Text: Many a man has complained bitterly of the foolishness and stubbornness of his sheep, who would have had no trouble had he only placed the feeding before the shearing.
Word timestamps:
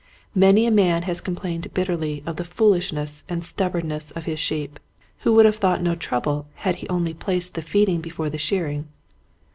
Many 0.33 0.65
a 0.65 0.71
man 0.71 1.03
has 1.03 1.21
complained 1.21 1.71
bitterly 1.75 2.23
of 2.25 2.37
the 2.37 2.43
foolishness 2.43 3.23
and 3.29 3.45
stubbornness 3.45 4.09
of 4.09 4.25
his 4.25 4.39
sheep, 4.39 4.79
who 5.19 5.31
would 5.33 5.45
have 5.45 5.61
had 5.61 5.83
no 5.83 5.93
trouble 5.93 6.47
had 6.55 6.77
he 6.77 6.89
only 6.89 7.13
placed 7.13 7.53
the 7.53 7.61
feeding 7.61 8.01
before 8.01 8.31
the 8.31 8.39
shearing. 8.39 8.87